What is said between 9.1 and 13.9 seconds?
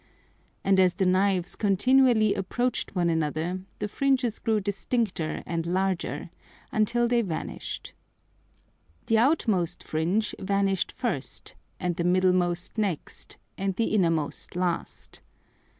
outmost Fringe vanish'd first, and the middlemost next, and